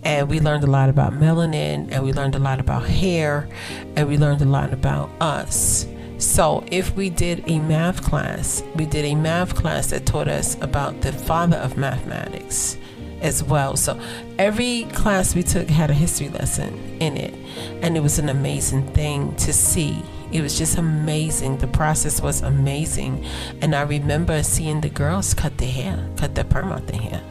And 0.02 0.28
we 0.28 0.40
learned 0.40 0.64
a 0.64 0.68
lot 0.68 0.88
about 0.88 1.12
melanin 1.12 1.88
and 1.90 2.04
we 2.04 2.12
learned 2.12 2.34
a 2.34 2.38
lot 2.38 2.60
about 2.60 2.86
hair 2.86 3.48
and 3.96 4.08
we 4.08 4.18
learned 4.18 4.42
a 4.42 4.46
lot 4.46 4.72
about 4.72 5.10
us. 5.20 5.86
So, 6.18 6.64
if 6.68 6.94
we 6.96 7.10
did 7.10 7.44
a 7.48 7.58
math 7.58 8.02
class, 8.02 8.62
we 8.76 8.86
did 8.86 9.04
a 9.04 9.14
math 9.14 9.54
class 9.54 9.88
that 9.88 10.06
taught 10.06 10.28
us 10.28 10.56
about 10.62 11.00
the 11.02 11.12
father 11.12 11.56
of 11.56 11.76
mathematics 11.76 12.78
as 13.24 13.42
well. 13.42 13.76
So 13.76 13.98
every 14.38 14.84
class 14.92 15.34
we 15.34 15.42
took 15.42 15.68
had 15.68 15.90
a 15.90 15.94
history 15.94 16.28
lesson 16.28 16.78
in 17.00 17.16
it, 17.16 17.34
and 17.82 17.96
it 17.96 18.00
was 18.00 18.18
an 18.18 18.28
amazing 18.28 18.86
thing 18.92 19.34
to 19.36 19.52
see. 19.52 20.00
It 20.34 20.42
was 20.42 20.58
just 20.58 20.78
amazing. 20.78 21.58
The 21.58 21.68
process 21.68 22.20
was 22.20 22.42
amazing. 22.42 23.24
And 23.62 23.72
I 23.72 23.82
remember 23.82 24.42
seeing 24.42 24.80
the 24.80 24.88
girls 24.88 25.32
cut 25.32 25.56
their 25.58 25.70
hair, 25.70 26.08
cut 26.16 26.34
their 26.34 26.42
perm 26.42 26.72
out 26.72 26.88
their 26.88 27.00
hair. 27.00 27.22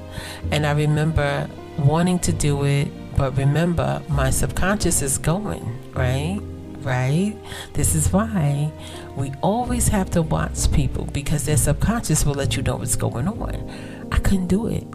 And 0.51 0.65
I 0.65 0.71
remember 0.71 1.49
wanting 1.77 2.19
to 2.19 2.31
do 2.31 2.63
it, 2.63 2.87
but 3.17 3.35
remember, 3.37 4.01
my 4.07 4.29
subconscious 4.29 5.01
is 5.01 5.17
going, 5.17 5.77
right? 5.93 6.39
Right? 6.79 7.35
This 7.73 7.93
is 7.93 8.13
why 8.13 8.71
we 9.17 9.33
always 9.41 9.89
have 9.89 10.09
to 10.11 10.21
watch 10.21 10.71
people 10.71 11.03
because 11.11 11.45
their 11.45 11.57
subconscious 11.57 12.25
will 12.25 12.35
let 12.35 12.55
you 12.55 12.63
know 12.63 12.77
what's 12.77 12.95
going 12.95 13.27
on. 13.27 14.07
I 14.13 14.19
couldn't 14.19 14.47
do 14.47 14.67
it. 14.67 14.87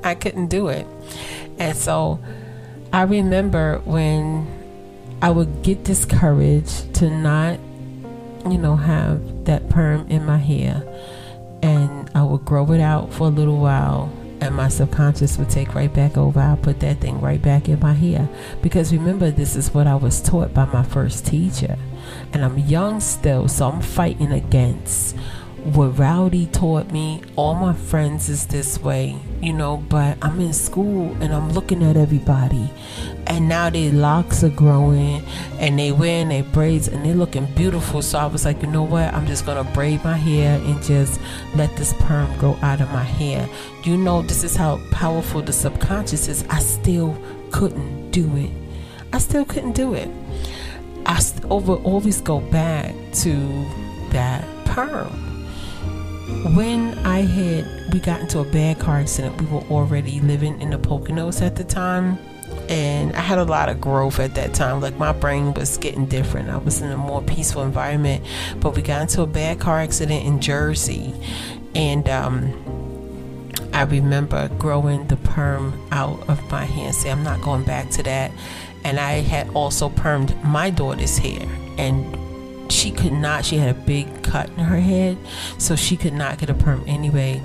I 0.04 0.14
couldn't 0.14 0.46
do 0.46 0.68
it. 0.68 0.86
And 1.58 1.76
so 1.76 2.20
I 2.92 3.02
remember 3.02 3.78
when 3.84 4.46
I 5.20 5.30
would 5.30 5.62
get 5.62 5.84
discouraged 5.84 6.94
to 6.94 7.10
not, 7.10 7.58
you 8.48 8.58
know, 8.58 8.76
have 8.76 9.44
that 9.44 9.68
perm 9.68 10.06
in 10.08 10.24
my 10.24 10.38
hair. 10.38 10.82
And 11.62 12.10
I 12.14 12.22
would 12.22 12.44
grow 12.44 12.70
it 12.72 12.80
out 12.80 13.12
for 13.12 13.26
a 13.26 13.30
little 13.30 13.58
while 13.58 14.12
and 14.40 14.54
my 14.54 14.68
subconscious 14.68 15.36
would 15.38 15.50
take 15.50 15.74
right 15.74 15.92
back 15.92 16.16
over. 16.16 16.40
I'll 16.40 16.56
put 16.56 16.80
that 16.80 17.00
thing 17.00 17.20
right 17.20 17.40
back 17.40 17.68
in 17.68 17.80
my 17.80 17.92
hair. 17.92 18.28
Because 18.62 18.92
remember, 18.92 19.30
this 19.30 19.56
is 19.56 19.74
what 19.74 19.86
I 19.86 19.96
was 19.96 20.20
taught 20.20 20.54
by 20.54 20.64
my 20.66 20.82
first 20.82 21.26
teacher. 21.26 21.76
and 22.32 22.44
I'm 22.44 22.58
young 22.58 23.00
still, 23.00 23.48
so 23.48 23.68
I'm 23.68 23.82
fighting 23.82 24.32
against 24.32 25.16
what 25.74 25.98
Rowdy 25.98 26.46
taught 26.46 26.90
me. 26.90 27.22
All 27.36 27.54
my 27.54 27.72
friends 27.72 28.28
is 28.28 28.46
this 28.46 28.80
way, 28.80 29.16
you 29.40 29.52
know, 29.52 29.76
but 29.76 30.18
I'm 30.22 30.40
in 30.40 30.52
school 30.52 31.16
and 31.20 31.32
I'm 31.32 31.52
looking 31.52 31.82
at 31.82 31.96
everybody, 31.96 32.70
and 33.26 33.48
now 33.48 33.70
their 33.70 33.92
locks 33.92 34.42
are 34.42 34.48
growing 34.48 35.22
and 35.58 35.78
they 35.78 35.92
wearing 35.92 36.28
their 36.28 36.42
braids 36.42 36.88
and 36.88 37.04
they're 37.04 37.14
looking 37.14 37.46
beautiful. 37.54 38.02
So 38.02 38.18
I 38.18 38.26
was 38.26 38.44
like, 38.44 38.62
you 38.62 38.68
know 38.68 38.82
what? 38.82 39.12
I'm 39.12 39.26
just 39.26 39.46
gonna 39.46 39.64
braid 39.72 40.02
my 40.04 40.16
hair 40.16 40.58
and 40.60 40.82
just 40.82 41.20
let 41.54 41.74
this 41.76 41.92
perm 42.00 42.36
grow 42.38 42.56
out 42.62 42.80
of 42.80 42.90
my 42.90 43.04
hair. 43.04 43.48
You 43.84 43.96
know, 43.96 44.22
this 44.22 44.44
is 44.44 44.56
how 44.56 44.80
powerful 44.90 45.42
the 45.42 45.52
subconscious 45.52 46.28
is. 46.28 46.44
I 46.48 46.60
still 46.60 47.16
couldn't 47.50 48.10
do 48.10 48.36
it. 48.36 48.50
I 49.12 49.18
still 49.18 49.44
couldn't 49.44 49.72
do 49.72 49.94
it. 49.94 50.08
I 51.06 51.22
over 51.50 51.74
always 51.74 52.20
go 52.20 52.40
back 52.40 52.94
to 53.14 53.66
that 54.10 54.44
perm 54.66 55.27
when 56.54 56.98
I 57.06 57.20
had 57.20 57.92
we 57.92 58.00
got 58.00 58.20
into 58.20 58.40
a 58.40 58.44
bad 58.44 58.78
car 58.78 58.98
accident, 58.98 59.40
we 59.40 59.46
were 59.46 59.62
already 59.70 60.20
living 60.20 60.60
in 60.60 60.70
the 60.70 60.78
Poconos 60.78 61.40
at 61.40 61.56
the 61.56 61.64
time, 61.64 62.18
and 62.68 63.14
I 63.16 63.20
had 63.20 63.38
a 63.38 63.44
lot 63.44 63.68
of 63.68 63.80
growth 63.80 64.20
at 64.20 64.34
that 64.34 64.52
time. 64.52 64.80
Like 64.80 64.98
my 64.98 65.12
brain 65.12 65.54
was 65.54 65.78
getting 65.78 66.06
different. 66.06 66.50
I 66.50 66.58
was 66.58 66.82
in 66.82 66.90
a 66.90 66.96
more 66.96 67.22
peaceful 67.22 67.62
environment, 67.62 68.24
but 68.60 68.76
we 68.76 68.82
got 68.82 69.02
into 69.02 69.22
a 69.22 69.26
bad 69.26 69.58
car 69.58 69.80
accident 69.80 70.26
in 70.26 70.40
Jersey, 70.40 71.14
and 71.74 72.08
um, 72.08 72.52
I 73.72 73.82
remember 73.82 74.48
growing 74.58 75.06
the 75.06 75.16
perm 75.16 75.80
out 75.92 76.28
of 76.28 76.50
my 76.50 76.64
hair. 76.64 76.92
Say 76.92 77.10
I'm 77.10 77.22
not 77.22 77.40
going 77.40 77.64
back 77.64 77.88
to 77.92 78.02
that, 78.02 78.32
and 78.84 79.00
I 79.00 79.20
had 79.20 79.48
also 79.50 79.88
permed 79.88 80.42
my 80.44 80.68
daughter's 80.68 81.16
hair 81.16 81.48
and 81.78 82.27
she 82.78 82.92
could 82.92 83.12
not 83.12 83.44
she 83.44 83.56
had 83.56 83.74
a 83.74 83.78
big 83.80 84.22
cut 84.22 84.48
in 84.50 84.58
her 84.58 84.80
head 84.80 85.18
so 85.58 85.74
she 85.74 85.96
could 85.96 86.12
not 86.12 86.38
get 86.38 86.48
a 86.48 86.54
perm 86.54 86.84
anyway. 86.86 87.42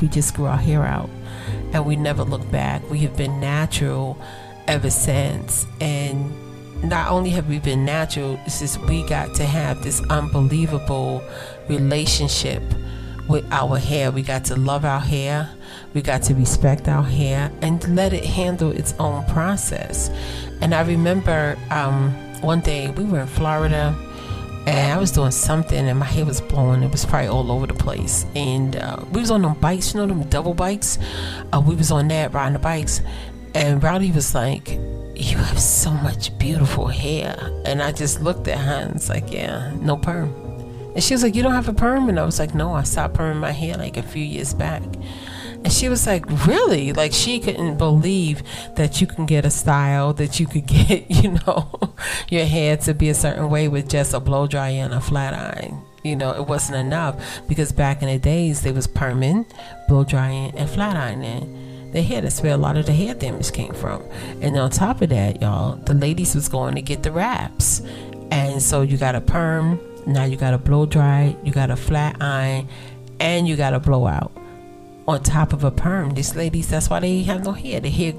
We 0.00 0.08
just 0.08 0.34
grew 0.34 0.46
our 0.46 0.56
hair 0.56 0.84
out 0.84 1.10
and 1.72 1.86
we 1.86 1.94
never 1.96 2.24
looked 2.24 2.50
back. 2.50 2.88
We 2.90 2.98
have 3.00 3.16
been 3.16 3.40
natural 3.40 4.20
ever 4.66 4.90
since 4.90 5.66
and 5.80 6.32
not 6.82 7.10
only 7.10 7.30
have 7.30 7.48
we 7.48 7.60
been 7.60 7.84
natural 7.84 8.40
it's 8.44 8.58
just 8.58 8.80
we 8.86 9.06
got 9.06 9.34
to 9.36 9.44
have 9.44 9.84
this 9.84 10.00
unbelievable 10.10 11.22
relationship 11.68 12.62
with 13.28 13.44
our 13.52 13.78
hair. 13.78 14.10
We 14.10 14.22
got 14.22 14.44
to 14.46 14.56
love 14.56 14.84
our 14.84 15.00
hair 15.00 15.48
we 15.94 16.02
got 16.02 16.22
to 16.24 16.34
respect 16.34 16.88
our 16.88 17.02
hair 17.02 17.52
and 17.60 17.94
let 17.94 18.12
it 18.12 18.24
handle 18.24 18.70
its 18.72 18.94
own 18.98 19.24
process. 19.26 20.10
And 20.60 20.74
i 20.74 20.82
remember 20.82 21.56
um, 21.70 22.14
one 22.42 22.60
day 22.60 22.90
we 22.90 23.04
were 23.04 23.20
in 23.20 23.26
Florida 23.26 23.94
and 24.66 24.92
I 24.92 24.98
was 24.98 25.10
doing 25.10 25.30
something 25.30 25.88
and 25.88 25.98
my 25.98 26.04
hair 26.04 26.24
was 26.24 26.40
blowing. 26.40 26.82
It 26.82 26.90
was 26.90 27.04
probably 27.04 27.28
all 27.28 27.50
over 27.50 27.66
the 27.66 27.74
place. 27.74 28.26
And 28.34 28.76
uh, 28.76 29.04
we 29.12 29.20
was 29.20 29.30
on 29.30 29.42
them 29.42 29.54
bikes, 29.54 29.94
you 29.94 30.00
know, 30.00 30.06
them 30.06 30.22
double 30.28 30.54
bikes. 30.54 30.98
Uh, 31.52 31.60
we 31.60 31.74
was 31.74 31.90
on 31.90 32.08
that 32.08 32.32
riding 32.32 32.54
the 32.54 32.58
bikes, 32.58 33.00
and 33.54 33.82
Rowdy 33.82 34.12
was 34.12 34.34
like, 34.34 34.70
"You 35.14 35.36
have 35.36 35.60
so 35.60 35.90
much 35.90 36.36
beautiful 36.38 36.86
hair." 36.86 37.36
And 37.64 37.82
I 37.82 37.92
just 37.92 38.20
looked 38.22 38.48
at 38.48 38.58
her 38.58 38.84
and 38.84 38.94
was 38.94 39.08
like, 39.08 39.32
"Yeah, 39.32 39.72
no 39.80 39.96
perm." 39.96 40.32
And 40.94 41.02
she 41.02 41.14
was 41.14 41.22
like, 41.22 41.34
"You 41.34 41.42
don't 41.42 41.52
have 41.52 41.68
a 41.68 41.74
perm?" 41.74 42.08
And 42.08 42.18
I 42.18 42.24
was 42.24 42.38
like, 42.38 42.54
"No, 42.54 42.72
I 42.72 42.84
stopped 42.84 43.14
perming 43.14 43.40
my 43.40 43.52
hair 43.52 43.76
like 43.76 43.96
a 43.96 44.02
few 44.02 44.24
years 44.24 44.54
back." 44.54 44.82
And 45.64 45.72
she 45.72 45.88
was 45.88 46.06
like, 46.06 46.24
Really? 46.46 46.92
Like, 46.92 47.12
she 47.12 47.38
couldn't 47.38 47.78
believe 47.78 48.42
that 48.76 49.00
you 49.00 49.06
can 49.06 49.26
get 49.26 49.44
a 49.44 49.50
style, 49.50 50.12
that 50.14 50.40
you 50.40 50.46
could 50.46 50.66
get, 50.66 51.10
you 51.10 51.38
know, 51.46 51.94
your 52.28 52.44
hair 52.44 52.76
to 52.78 52.94
be 52.94 53.08
a 53.08 53.14
certain 53.14 53.48
way 53.50 53.68
with 53.68 53.88
just 53.88 54.14
a 54.14 54.20
blow 54.20 54.46
dry 54.46 54.70
and 54.70 54.92
a 54.92 55.00
flat 55.00 55.34
iron. 55.34 55.82
You 56.02 56.16
know, 56.16 56.32
it 56.32 56.48
wasn't 56.48 56.78
enough 56.78 57.42
because 57.48 57.70
back 57.70 58.02
in 58.02 58.08
the 58.08 58.18
days, 58.18 58.62
they 58.62 58.72
was 58.72 58.88
perming, 58.88 59.46
blow 59.88 60.02
drying, 60.02 60.52
and 60.56 60.68
flat 60.68 60.96
ironing 60.96 61.90
the 61.92 62.02
hair. 62.02 62.20
That's 62.20 62.42
where 62.42 62.54
a 62.54 62.56
lot 62.56 62.76
of 62.76 62.86
the 62.86 62.92
hair 62.92 63.14
damage 63.14 63.52
came 63.52 63.72
from. 63.72 64.02
And 64.40 64.56
on 64.56 64.70
top 64.70 65.00
of 65.00 65.10
that, 65.10 65.40
y'all, 65.40 65.76
the 65.76 65.94
ladies 65.94 66.34
was 66.34 66.48
going 66.48 66.74
to 66.74 66.82
get 66.82 67.04
the 67.04 67.12
wraps. 67.12 67.82
And 68.32 68.60
so 68.60 68.82
you 68.82 68.96
got 68.96 69.14
a 69.14 69.20
perm, 69.20 69.78
now 70.06 70.24
you 70.24 70.36
got 70.36 70.54
a 70.54 70.58
blow 70.58 70.86
dry, 70.86 71.36
you 71.44 71.52
got 71.52 71.70
a 71.70 71.76
flat 71.76 72.16
iron, 72.20 72.68
and 73.20 73.46
you 73.46 73.56
got 73.56 73.74
a 73.74 73.78
blowout 73.78 74.32
on 75.06 75.22
top 75.22 75.52
of 75.52 75.64
a 75.64 75.70
perm. 75.70 76.14
These 76.14 76.34
ladies, 76.36 76.68
that's 76.68 76.88
why 76.90 77.00
they 77.00 77.22
have 77.22 77.44
no 77.44 77.52
hair. 77.52 77.80
The 77.80 77.90
hair, 77.90 78.14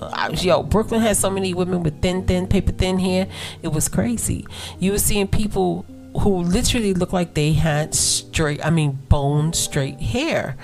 uh, 0.00 0.30
yo, 0.34 0.62
Brooklyn 0.62 1.00
has 1.00 1.18
so 1.18 1.30
many 1.30 1.54
women 1.54 1.82
with 1.82 2.02
thin, 2.02 2.26
thin, 2.26 2.46
paper 2.46 2.72
thin 2.72 2.98
hair. 2.98 3.26
It 3.62 3.68
was 3.68 3.88
crazy. 3.88 4.46
You 4.78 4.92
were 4.92 4.98
seeing 4.98 5.28
people 5.28 5.84
who 6.20 6.42
literally 6.42 6.94
looked 6.94 7.12
like 7.12 7.34
they 7.34 7.52
had 7.52 7.94
straight, 7.94 8.64
I 8.64 8.70
mean, 8.70 8.92
bone 9.08 9.52
straight 9.52 10.00
hair, 10.00 10.56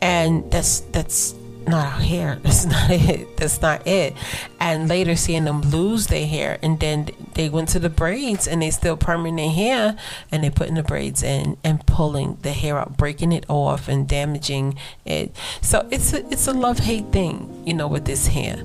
and 0.00 0.50
that's 0.50 0.80
that's 0.80 1.34
not 1.68 1.86
our 1.86 2.00
hair. 2.00 2.36
That's 2.42 2.64
not 2.64 2.90
it. 2.90 3.36
That's 3.36 3.60
not 3.60 3.86
it. 3.86 4.14
And 4.60 4.88
later 4.88 5.16
seeing 5.16 5.44
them 5.44 5.60
lose 5.62 6.08
their 6.08 6.26
hair 6.26 6.58
and 6.62 6.80
then 6.80 7.10
they 7.34 7.48
went 7.48 7.68
to 7.70 7.78
the 7.78 7.90
braids 7.90 8.48
and 8.48 8.62
they 8.62 8.70
still 8.70 8.96
perming 8.96 9.36
their 9.36 9.50
hair 9.50 9.96
and 10.32 10.42
they 10.42 10.50
putting 10.50 10.74
the 10.74 10.82
braids 10.82 11.22
in 11.22 11.56
and 11.62 11.84
pulling 11.86 12.38
the 12.42 12.52
hair 12.52 12.78
out, 12.78 12.96
breaking 12.96 13.32
it 13.32 13.44
off 13.48 13.88
and 13.88 14.08
damaging 14.08 14.78
it. 15.04 15.34
So 15.60 15.86
it's 15.90 16.12
a 16.12 16.26
it's 16.32 16.46
a 16.46 16.52
love 16.52 16.80
hate 16.80 17.12
thing, 17.12 17.62
you 17.66 17.74
know, 17.74 17.88
with 17.88 18.04
this 18.04 18.28
hair. 18.28 18.62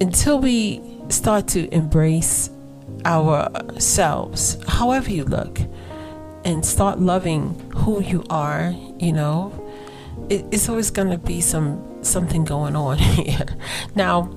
Until 0.00 0.38
we 0.38 0.80
start 1.08 1.48
to 1.48 1.72
embrace 1.74 2.50
ourselves, 3.04 4.58
however 4.66 5.10
you 5.10 5.24
look, 5.24 5.58
and 6.44 6.64
start 6.64 7.00
loving 7.00 7.58
who 7.74 8.00
you 8.02 8.24
are, 8.30 8.74
you 8.98 9.12
know, 9.12 9.52
it, 10.30 10.44
it's 10.50 10.68
always 10.68 10.90
going 10.90 11.10
to 11.10 11.18
be 11.18 11.40
some 11.40 11.82
something 12.02 12.44
going 12.44 12.76
on 12.76 12.98
here. 12.98 13.46
Now, 13.94 14.30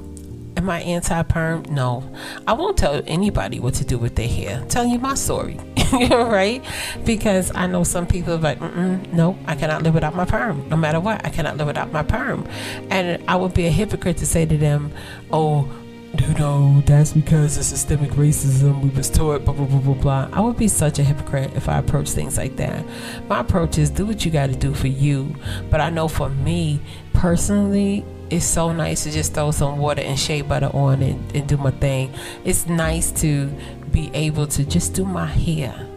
am 0.58 0.70
I 0.70 0.82
anti 0.82 1.24
perm? 1.24 1.63
No. 1.70 2.03
I 2.48 2.53
won't 2.53 2.77
tell 2.77 3.01
anybody 3.08 3.60
what 3.60 3.74
to 3.75 3.86
do 3.86 3.98
with 3.98 4.15
their 4.15 4.27
hair. 4.27 4.63
Telling 4.70 4.91
you 4.91 5.00
my 5.00 5.15
story, 5.15 5.60
right? 6.10 6.63
Because 7.06 7.51
I 7.56 7.68
know 7.68 7.84
some 7.84 8.06
people 8.08 8.38
like, 8.38 8.62
no, 8.62 9.38
I 9.46 9.56
cannot 9.56 9.84
live 9.84 9.94
without 9.94 10.15
my 10.15 10.25
perm. 10.25 10.68
No 10.70 10.77
matter 10.77 11.00
what, 11.00 11.25
I 11.25 11.30
cannot 11.30 11.58
live 11.58 11.68
without 11.68 11.91
my 11.91 12.03
perm. 12.03 12.48
And 12.89 13.24
I 13.27 13.36
would 13.36 13.53
be 13.53 13.65
a 13.68 13.72
hypocrite 13.72 14.18
to 14.18 14.25
say 14.25 14.46
to 14.46 14.58
them, 14.58 14.91
oh, 15.32 15.72
you 16.20 16.34
know, 16.34 16.82
that's 16.86 17.13
because 17.13 17.58
of 17.58 17.63
systemic 17.63 18.12
racism. 18.12 18.82
We 18.82 18.89
was 18.89 19.10
taught 19.10 19.46
blah 19.46 19.53
blah 19.53 19.65
blah 19.65 19.80
blah 19.80 19.94
blah. 19.94 20.30
I 20.34 20.41
would 20.41 20.58
be 20.58 20.68
such 20.68 21.00
a 21.00 21.03
hypocrite 21.03 21.56
if 21.56 21.70
I 21.70 21.77
approach 21.77 22.10
things 22.10 22.38
like 22.38 22.58
that. 22.58 22.86
My 23.30 23.39
approach 23.39 23.77
is 23.77 23.89
do 23.89 24.06
what 24.06 24.25
you 24.25 24.32
got 24.32 24.48
to 24.48 24.56
do 24.56 24.74
for 24.74 24.88
you. 24.88 25.34
But 25.70 25.80
I 25.80 25.89
know 25.89 26.10
for 26.10 26.30
me 26.30 26.82
personally, 27.13 28.06
it's 28.30 28.46
so 28.46 28.74
nice 28.74 29.03
to 29.03 29.12
just 29.12 29.34
throw 29.34 29.51
some 29.51 29.77
water 29.77 30.01
and 30.01 30.20
shea 30.20 30.41
butter 30.41 30.70
on 30.74 31.01
and, 31.01 31.36
and 31.36 31.48
do 31.48 31.56
my 31.56 31.72
thing. 31.72 32.13
It's 32.44 32.68
nice 32.68 33.12
to 33.22 33.48
be 33.91 34.12
able 34.13 34.48
to 34.48 34.65
just 34.65 34.94
do 34.94 35.06
my 35.06 35.27
hair 35.27 35.88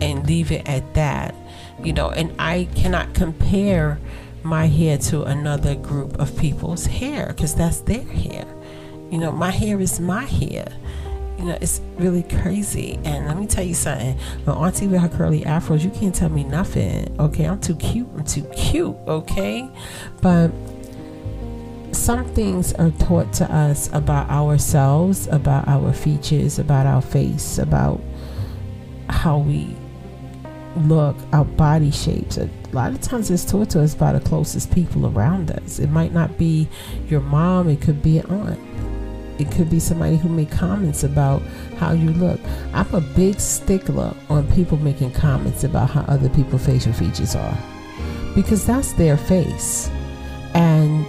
and 0.00 0.24
leave 0.26 0.52
it 0.52 0.68
at 0.68 0.94
that, 0.94 1.34
you 1.82 1.92
know. 1.92 2.10
And 2.10 2.32
I 2.38 2.68
cannot 2.76 3.12
compare 3.12 3.98
my 4.44 4.66
hair 4.66 4.98
to 4.98 5.24
another 5.24 5.74
group 5.74 6.18
of 6.20 6.36
people's 6.38 6.86
hair 6.86 7.26
because 7.28 7.56
that's 7.56 7.80
their 7.80 8.04
hair 8.04 8.46
you 9.10 9.18
know, 9.18 9.32
my 9.32 9.50
hair 9.50 9.80
is 9.80 10.00
my 10.00 10.24
hair. 10.24 10.68
You 11.38 11.44
know, 11.44 11.58
it's 11.60 11.80
really 11.96 12.24
crazy. 12.24 12.98
And 13.04 13.26
let 13.26 13.38
me 13.38 13.46
tell 13.46 13.64
you 13.64 13.74
something. 13.74 14.18
My 14.44 14.54
auntie 14.54 14.88
with 14.88 15.00
her 15.00 15.08
curly 15.08 15.42
afros, 15.42 15.84
you 15.84 15.90
can't 15.90 16.14
tell 16.14 16.28
me 16.28 16.44
nothing. 16.44 17.14
Okay, 17.18 17.44
I'm 17.44 17.60
too 17.60 17.76
cute. 17.76 18.08
I'm 18.14 18.24
too 18.24 18.44
cute. 18.56 18.96
Okay, 19.06 19.68
but 20.20 20.50
some 21.92 22.24
things 22.34 22.72
are 22.74 22.90
taught 22.90 23.32
to 23.34 23.50
us 23.52 23.88
about 23.92 24.28
ourselves, 24.28 25.26
about 25.28 25.66
our 25.68 25.92
features, 25.92 26.58
about 26.58 26.86
our 26.86 27.00
face, 27.00 27.58
about 27.58 28.00
how 29.08 29.38
we 29.38 29.74
look, 30.76 31.16
our 31.32 31.44
body 31.44 31.90
shapes. 31.90 32.36
A 32.36 32.50
lot 32.72 32.92
of 32.92 33.00
times 33.00 33.30
it's 33.30 33.44
taught 33.44 33.70
to 33.70 33.80
us 33.80 33.94
by 33.94 34.12
the 34.12 34.20
closest 34.20 34.72
people 34.72 35.06
around 35.06 35.50
us. 35.50 35.78
It 35.78 35.90
might 35.90 36.12
not 36.12 36.36
be 36.36 36.68
your 37.08 37.20
mom, 37.20 37.68
it 37.68 37.80
could 37.80 38.02
be 38.02 38.18
an 38.18 38.26
aunt 38.26 38.60
it 39.38 39.50
could 39.52 39.70
be 39.70 39.80
somebody 39.80 40.16
who 40.16 40.28
made 40.28 40.50
comments 40.50 41.04
about 41.04 41.42
how 41.78 41.92
you 41.92 42.10
look. 42.10 42.40
I'm 42.72 42.92
a 42.94 43.00
big 43.00 43.40
stickler 43.40 44.14
on 44.28 44.50
people 44.52 44.78
making 44.78 45.12
comments 45.12 45.64
about 45.64 45.90
how 45.90 46.00
other 46.02 46.28
people's 46.28 46.66
facial 46.66 46.92
features 46.92 47.34
are 47.34 47.56
because 48.34 48.64
that's 48.64 48.92
their 48.92 49.16
face. 49.16 49.90
And 50.54 51.06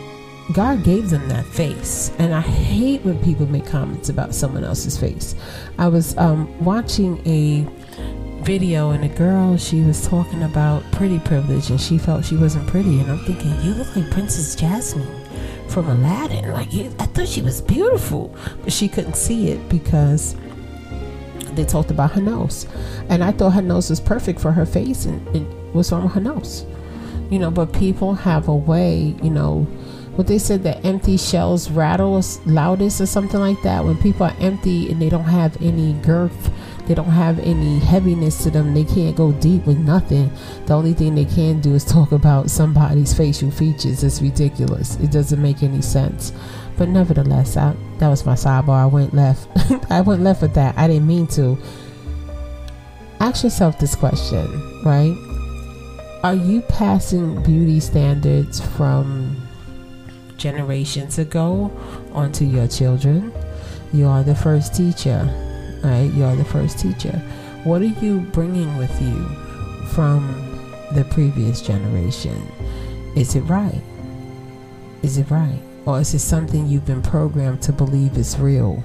God 0.53 0.83
gave 0.83 1.09
them 1.09 1.27
that 1.29 1.45
face. 1.45 2.11
And 2.17 2.33
I 2.33 2.41
hate 2.41 3.03
when 3.05 3.23
people 3.23 3.45
make 3.45 3.65
comments 3.65 4.09
about 4.09 4.33
someone 4.33 4.63
else's 4.63 4.97
face. 4.97 5.35
I 5.77 5.87
was 5.87 6.17
um, 6.17 6.47
watching 6.63 7.21
a 7.27 7.67
video 8.43 8.91
and 8.91 9.03
a 9.03 9.09
girl 9.09 9.57
she 9.57 9.81
was 9.81 10.07
talking 10.07 10.43
about 10.43 10.81
pretty 10.91 11.19
privilege 11.19 11.69
and 11.69 11.79
she 11.79 11.97
felt 11.97 12.23
she 12.23 12.37
wasn't 12.37 12.65
pretty 12.67 12.99
and 13.01 13.11
i'm 13.11 13.19
thinking 13.25 13.51
you 13.61 13.73
look 13.73 13.93
like 13.95 14.09
princess 14.11 14.55
jasmine 14.55 15.18
from 15.69 15.87
Aladdin. 15.89 16.51
Like 16.51 16.73
I 16.73 17.05
thought 17.05 17.27
she 17.27 17.41
was 17.41 17.61
beautiful, 17.61 18.35
but 18.63 18.73
she 18.73 18.87
couldn't 18.87 19.15
see 19.15 19.49
it 19.49 19.69
because 19.69 20.35
they 21.53 21.65
talked 21.65 21.91
about 21.91 22.11
her 22.11 22.21
nose, 22.21 22.67
and 23.09 23.23
I 23.23 23.31
thought 23.31 23.51
her 23.51 23.61
nose 23.61 23.89
was 23.89 23.99
perfect 23.99 24.39
for 24.39 24.51
her 24.51 24.65
face, 24.65 25.05
and, 25.05 25.25
and 25.35 25.73
what's 25.73 25.91
wrong 25.91 26.09
her 26.09 26.21
nose? 26.21 26.65
You 27.29 27.39
know, 27.39 27.51
but 27.51 27.73
people 27.73 28.13
have 28.15 28.47
a 28.47 28.55
way, 28.55 29.15
you 29.21 29.29
know, 29.29 29.67
what 30.15 30.27
they 30.27 30.37
said 30.37 30.63
that 30.63 30.83
empty 30.83 31.15
shells 31.17 31.69
rattle 31.71 32.21
loudest 32.45 32.99
or 32.99 33.05
something 33.05 33.39
like 33.39 33.61
that. 33.61 33.85
When 33.85 33.97
people 33.97 34.25
are 34.25 34.35
empty 34.39 34.91
and 34.91 35.01
they 35.01 35.09
don't 35.09 35.23
have 35.23 35.61
any 35.61 35.93
girth, 35.93 36.51
they 36.89 36.95
don't 36.95 37.05
have 37.11 37.37
any 37.37 37.77
heaviness 37.77 38.41
to 38.41 38.49
them, 38.49 38.73
they 38.73 38.83
can't 38.83 39.15
go 39.15 39.31
deep 39.33 39.67
with 39.67 39.77
nothing. 39.77 40.31
The 40.65 40.73
only 40.73 40.93
thing 40.93 41.13
they 41.13 41.25
can 41.25 41.61
do 41.61 41.75
is 41.75 41.85
talk 41.85 42.11
about 42.11 42.49
somebody's 42.49 43.13
facial 43.13 43.51
features. 43.51 44.03
It's 44.03 44.23
ridiculous. 44.23 44.95
It 44.95 45.11
doesn't 45.11 45.39
make 45.39 45.61
any 45.61 45.83
sense. 45.83 46.33
But 46.79 46.89
nevertheless, 46.89 47.57
I, 47.57 47.75
that 47.99 48.07
was 48.07 48.25
my 48.25 48.33
sidebar. 48.33 48.69
I 48.69 48.85
went 48.87 49.13
left. 49.13 49.47
I 49.91 50.01
went 50.01 50.23
left 50.23 50.41
with 50.41 50.55
that. 50.55 50.75
I 50.79 50.87
didn't 50.87 51.05
mean 51.05 51.27
to. 51.27 51.59
Ask 53.19 53.43
yourself 53.43 53.77
this 53.77 53.93
question, 53.93 54.47
right? 54.83 55.15
Are 56.23 56.33
you 56.33 56.61
passing 56.63 57.43
beauty 57.43 57.79
standards 57.79 58.59
from 58.59 59.47
generations 60.37 61.19
ago 61.19 61.71
onto 62.13 62.45
your 62.45 62.67
children? 62.67 63.31
You 63.93 64.07
are 64.07 64.23
the 64.23 64.33
first 64.33 64.73
teacher, 64.73 65.29
right? 65.83 66.11
You 66.13 66.23
are 66.25 66.35
the 66.35 66.45
first 66.45 66.79
teacher. 66.79 67.21
What 67.63 67.81
are 67.81 67.85
you 67.85 68.21
bringing 68.31 68.77
with 68.77 69.01
you 69.01 69.23
from 69.93 70.23
the 70.93 71.03
previous 71.05 71.61
generation? 71.61 72.51
Is 73.15 73.35
it 73.35 73.41
right? 73.41 73.81
Is 75.03 75.17
it 75.17 75.29
right? 75.29 75.61
Or 75.85 75.99
is 75.99 76.13
it 76.13 76.19
something 76.19 76.67
you've 76.67 76.85
been 76.85 77.01
programmed 77.01 77.61
to 77.63 77.71
believe 77.71 78.17
is 78.17 78.37
real? 78.37 78.83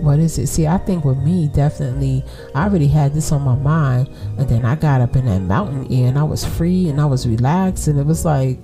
what 0.00 0.18
is 0.18 0.38
it? 0.38 0.46
See, 0.46 0.66
I 0.66 0.78
think 0.78 1.04
with 1.04 1.18
me, 1.18 1.48
definitely, 1.48 2.24
I 2.54 2.64
already 2.64 2.88
had 2.88 3.14
this 3.14 3.32
on 3.32 3.42
my 3.42 3.54
mind, 3.54 4.08
and 4.38 4.48
then 4.48 4.64
I 4.64 4.74
got 4.74 5.00
up 5.00 5.16
in 5.16 5.26
that 5.26 5.40
mountain 5.40 5.90
and 5.92 6.18
I 6.18 6.22
was 6.22 6.44
free, 6.44 6.88
and 6.88 7.00
I 7.00 7.06
was 7.06 7.26
relaxed, 7.26 7.88
and 7.88 7.98
it 7.98 8.06
was 8.06 8.24
like, 8.24 8.58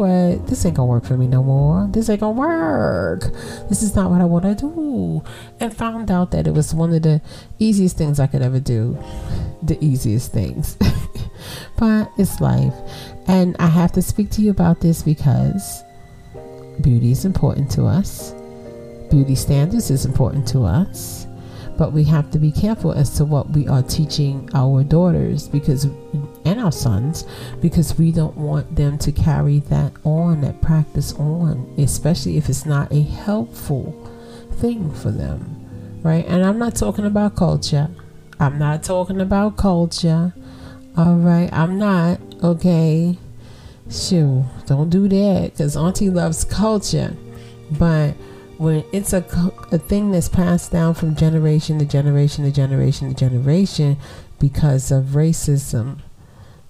what? 0.00 0.46
This 0.46 0.64
ain't 0.64 0.76
gonna 0.76 0.86
work 0.86 1.04
for 1.04 1.16
me 1.16 1.26
no 1.26 1.42
more. 1.42 1.88
This 1.92 2.08
ain't 2.08 2.20
gonna 2.20 2.38
work. 2.38 3.22
This 3.68 3.82
is 3.82 3.94
not 3.94 4.10
what 4.10 4.20
I 4.20 4.24
want 4.24 4.44
to 4.44 4.54
do. 4.54 5.22
And 5.60 5.76
found 5.76 6.10
out 6.10 6.32
that 6.32 6.46
it 6.46 6.54
was 6.54 6.74
one 6.74 6.92
of 6.92 7.02
the 7.02 7.20
easiest 7.58 7.96
things 7.96 8.18
I 8.18 8.26
could 8.26 8.42
ever 8.42 8.60
do. 8.60 8.98
The 9.62 9.78
easiest 9.84 10.32
things. 10.32 10.76
but 11.78 12.10
it's 12.18 12.40
life. 12.40 12.74
And 13.28 13.56
I 13.58 13.66
have 13.66 13.92
to 13.92 14.02
speak 14.02 14.30
to 14.32 14.42
you 14.42 14.50
about 14.50 14.80
this 14.80 15.02
because 15.02 15.82
beauty 16.80 17.12
is 17.12 17.24
important 17.24 17.70
to 17.72 17.84
us 17.84 18.34
beauty 19.10 19.34
standards 19.34 19.90
is 19.90 20.06
important 20.06 20.46
to 20.48 20.62
us, 20.62 21.26
but 21.80 21.94
we 21.94 22.04
have 22.04 22.30
to 22.30 22.38
be 22.38 22.52
careful 22.52 22.92
as 22.92 23.16
to 23.16 23.24
what 23.24 23.48
we 23.52 23.66
are 23.66 23.82
teaching 23.82 24.46
our 24.52 24.84
daughters 24.84 25.48
because 25.48 25.86
and 26.44 26.60
our 26.60 26.70
sons 26.70 27.24
because 27.62 27.96
we 27.96 28.12
don't 28.12 28.36
want 28.36 28.76
them 28.76 28.98
to 28.98 29.10
carry 29.10 29.60
that 29.60 29.90
on, 30.04 30.42
that 30.42 30.60
practice 30.60 31.14
on, 31.14 31.74
especially 31.78 32.36
if 32.36 32.50
it's 32.50 32.66
not 32.66 32.92
a 32.92 33.00
helpful 33.00 33.92
thing 34.56 34.92
for 34.92 35.10
them. 35.10 35.56
Right? 36.02 36.26
And 36.26 36.44
I'm 36.44 36.58
not 36.58 36.76
talking 36.76 37.06
about 37.06 37.34
culture. 37.34 37.88
I'm 38.38 38.58
not 38.58 38.82
talking 38.82 39.18
about 39.18 39.56
culture. 39.56 40.34
All 40.98 41.16
right, 41.16 41.48
I'm 41.50 41.78
not. 41.78 42.20
Okay. 42.44 43.16
Shoo, 43.90 44.44
don't 44.66 44.90
do 44.90 45.08
that 45.08 45.52
because 45.52 45.78
Auntie 45.78 46.10
loves 46.10 46.44
culture. 46.44 47.16
But 47.70 48.10
when 48.58 48.84
it's 48.92 49.14
a, 49.14 49.24
a 49.72 49.78
thing 49.78 50.10
that's 50.10 50.28
passed 50.28 50.72
down 50.72 50.94
from 50.94 51.14
generation 51.14 51.78
to 51.78 51.84
generation 51.84 52.44
to 52.44 52.50
generation 52.50 53.08
to 53.08 53.14
generation 53.14 53.96
because 54.38 54.90
of 54.90 55.06
racism, 55.06 56.00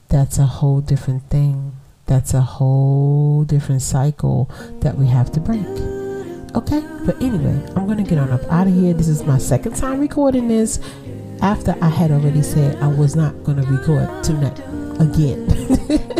that's 0.08 0.38
a 0.38 0.46
whole 0.46 0.80
different 0.80 1.28
thing. 1.30 1.72
That's 2.06 2.34
a 2.34 2.40
whole 2.40 3.44
different 3.44 3.82
cycle 3.82 4.50
that 4.80 4.98
we 4.98 5.06
have 5.06 5.30
to 5.32 5.40
break. 5.40 5.64
Okay, 6.56 6.84
but 7.06 7.16
anyway, 7.22 7.64
I'm 7.76 7.86
gonna 7.86 8.02
get 8.02 8.18
on 8.18 8.30
up 8.30 8.42
out 8.50 8.66
of 8.66 8.74
here. 8.74 8.92
This 8.92 9.08
is 9.08 9.22
my 9.22 9.38
second 9.38 9.76
time 9.76 10.00
recording 10.00 10.48
this 10.48 10.80
after 11.40 11.76
I 11.80 11.88
had 11.88 12.10
already 12.10 12.42
said 12.42 12.76
I 12.82 12.88
was 12.88 13.14
not 13.14 13.44
gonna 13.44 13.62
record 13.62 14.24
tonight 14.24 14.58
again. 15.00 16.16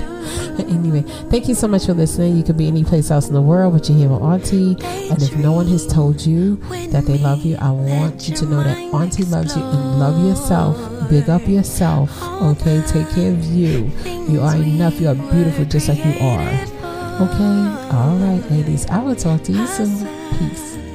anyway, 0.69 1.03
thank 1.31 1.49
you 1.49 1.55
so 1.55 1.69
much 1.69 1.87
for 1.87 1.95
listening. 1.95 2.37
You 2.37 2.43
could 2.43 2.57
be 2.57 2.69
any 2.69 2.85
place 2.85 3.11
else 3.11 3.29
in 3.29 3.35
the 3.35 3.43
world, 3.43 3.75
but 3.75 3.89
you're 3.89 3.99
here 3.99 4.09
with 4.09 4.23
Auntie. 4.23 4.77
And 5.11 5.23
if 5.23 5.37
no 5.37 5.53
one 5.53 5.67
has 5.69 5.87
told 5.87 6.25
you 6.25 6.57
that 6.91 7.05
they 7.07 7.19
love 7.19 7.45
you, 7.45 7.57
I 7.57 7.71
want 7.71 8.29
you 8.29 8.37
to 8.37 8.47
know 8.47 8.63
that 8.63 8.77
Auntie 8.77 9.25
loves 9.25 9.57
you 9.57 9.63
and 9.63 9.99
love 9.99 10.25
yourself. 10.25 11.09
Big 11.09 11.29
up 11.29 11.47
yourself. 11.47 12.23
Okay, 12.23 12.83
take 12.87 13.09
care 13.11 13.33
of 13.33 13.45
you. 13.47 13.91
You 14.05 14.41
are 14.41 14.57
enough. 14.57 15.01
You 15.01 15.09
are 15.09 15.15
beautiful 15.15 15.65
just 15.65 15.89
like 15.89 16.05
you 16.05 16.15
are. 16.21 16.49
Okay, 17.21 17.97
all 17.97 18.17
right, 18.17 18.43
ladies. 18.51 18.87
I 18.87 19.03
will 19.03 19.17
talk 19.17 19.43
to 19.45 19.53
you 19.53 19.67
soon. 19.67 20.07
Peace. 20.39 20.90